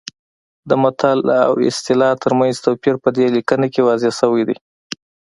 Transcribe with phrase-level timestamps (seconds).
[0.69, 4.57] د متل او اصطلاح ترمنځ توپیر په دې لیکنه کې واضح شوی دی